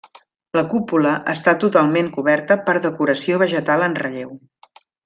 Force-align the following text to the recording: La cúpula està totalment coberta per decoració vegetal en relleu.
La 0.59 0.63
cúpula 0.71 1.11
està 1.35 1.53
totalment 1.65 2.11
coberta 2.17 2.59
per 2.71 2.77
decoració 2.89 3.43
vegetal 3.47 3.89
en 3.91 3.99
relleu. 4.05 4.39